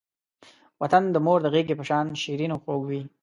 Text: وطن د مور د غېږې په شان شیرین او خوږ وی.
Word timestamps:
وطن 0.81 1.03
د 1.11 1.15
مور 1.25 1.39
د 1.43 1.47
غېږې 1.53 1.75
په 1.77 1.85
شان 1.89 2.05
شیرین 2.21 2.51
او 2.53 2.59
خوږ 2.63 2.81
وی. 2.89 3.01